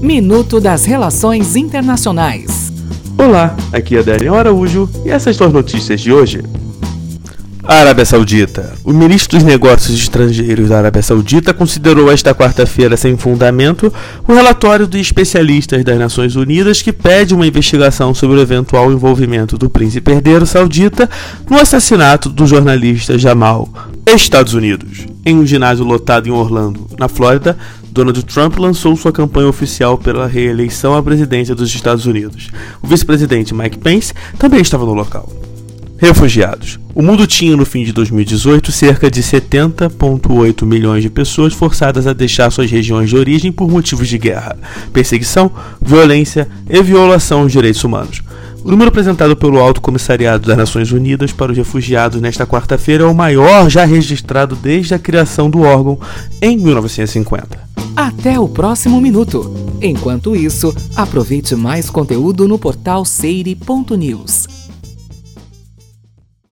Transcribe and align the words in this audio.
Minuto 0.00 0.60
das 0.60 0.84
Relações 0.84 1.56
Internacionais. 1.56 2.72
Olá, 3.16 3.56
aqui 3.72 3.96
é 3.96 4.02
Daniel 4.02 4.34
Araújo 4.34 4.88
e 5.04 5.10
essas 5.10 5.36
são 5.36 5.46
as 5.46 5.52
notícias 5.52 6.00
de 6.00 6.12
hoje. 6.12 6.42
Arábia 7.64 8.04
Saudita. 8.04 8.74
O 8.84 8.92
ministro 8.92 9.38
dos 9.38 9.44
Negócios 9.44 9.98
Estrangeiros 9.98 10.68
da 10.68 10.78
Arábia 10.78 11.02
Saudita 11.02 11.52
considerou 11.52 12.12
esta 12.12 12.34
quarta-feira 12.34 12.96
sem 12.96 13.16
fundamento 13.16 13.92
o 14.28 14.34
relatório 14.34 14.86
de 14.86 15.00
especialistas 15.00 15.82
das 15.82 15.98
Nações 15.98 16.36
Unidas 16.36 16.82
que 16.82 16.92
pede 16.92 17.34
uma 17.34 17.46
investigação 17.46 18.14
sobre 18.14 18.36
o 18.36 18.40
eventual 18.40 18.92
envolvimento 18.92 19.58
do 19.58 19.68
príncipe 19.68 20.12
herdeiro 20.12 20.46
saudita 20.46 21.08
no 21.50 21.58
assassinato 21.58 22.28
do 22.28 22.46
jornalista 22.46 23.18
Jamal, 23.18 23.68
Estados 24.06 24.54
Unidos. 24.54 25.15
Em 25.28 25.36
um 25.36 25.44
ginásio 25.44 25.84
lotado 25.84 26.28
em 26.28 26.30
Orlando, 26.30 26.86
na 26.96 27.08
Flórida, 27.08 27.58
Donald 27.90 28.22
Trump 28.26 28.56
lançou 28.58 28.94
sua 28.94 29.10
campanha 29.10 29.48
oficial 29.48 29.98
pela 29.98 30.28
reeleição 30.28 30.94
à 30.94 31.02
presidência 31.02 31.52
dos 31.52 31.74
Estados 31.74 32.06
Unidos. 32.06 32.48
O 32.80 32.86
vice-presidente 32.86 33.52
Mike 33.52 33.76
Pence 33.78 34.14
também 34.38 34.60
estava 34.60 34.86
no 34.86 34.94
local. 34.94 35.28
Refugiados. 35.98 36.78
O 36.94 37.02
mundo 37.02 37.26
tinha 37.26 37.56
no 37.56 37.66
fim 37.66 37.82
de 37.82 37.92
2018 37.92 38.70
cerca 38.70 39.10
de 39.10 39.20
70,8 39.20 40.64
milhões 40.64 41.02
de 41.02 41.10
pessoas 41.10 41.52
forçadas 41.52 42.06
a 42.06 42.12
deixar 42.12 42.48
suas 42.52 42.70
regiões 42.70 43.10
de 43.10 43.16
origem 43.16 43.50
por 43.50 43.68
motivos 43.68 44.06
de 44.06 44.18
guerra, 44.18 44.56
perseguição, 44.92 45.50
violência 45.82 46.46
e 46.70 46.80
violação 46.84 47.42
dos 47.42 47.52
direitos 47.52 47.82
humanos. 47.82 48.22
O 48.66 48.70
número 48.72 48.88
apresentado 48.88 49.36
pelo 49.36 49.60
Alto 49.60 49.80
Comissariado 49.80 50.48
das 50.48 50.56
Nações 50.56 50.90
Unidas 50.90 51.30
para 51.30 51.52
os 51.52 51.56
Refugiados 51.56 52.20
nesta 52.20 52.44
quarta-feira 52.44 53.04
é 53.04 53.06
o 53.06 53.14
maior 53.14 53.70
já 53.70 53.84
registrado 53.84 54.56
desde 54.56 54.92
a 54.92 54.98
criação 54.98 55.48
do 55.48 55.60
órgão 55.60 56.00
em 56.42 56.56
1950. 56.56 57.60
Até 57.94 58.40
o 58.40 58.48
próximo 58.48 59.00
minuto. 59.00 59.54
Enquanto 59.80 60.34
isso, 60.34 60.74
aproveite 60.96 61.54
mais 61.54 61.88
conteúdo 61.88 62.48
no 62.48 62.58
portal 62.58 63.04
seire.news. 63.04 64.55